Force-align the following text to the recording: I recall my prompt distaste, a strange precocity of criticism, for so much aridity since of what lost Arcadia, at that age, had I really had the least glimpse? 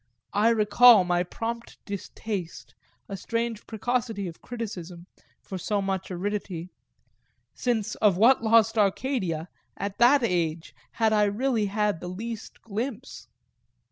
I 0.33 0.49
recall 0.49 1.03
my 1.03 1.21
prompt 1.21 1.77
distaste, 1.85 2.73
a 3.07 3.15
strange 3.15 3.67
precocity 3.67 4.27
of 4.27 4.41
criticism, 4.41 5.05
for 5.43 5.59
so 5.59 5.79
much 5.79 6.09
aridity 6.09 6.71
since 7.53 7.93
of 7.93 8.17
what 8.17 8.41
lost 8.43 8.79
Arcadia, 8.79 9.47
at 9.77 9.99
that 9.99 10.23
age, 10.23 10.73
had 10.93 11.13
I 11.13 11.25
really 11.25 11.67
had 11.67 11.99
the 11.99 12.07
least 12.07 12.63
glimpse? 12.63 13.27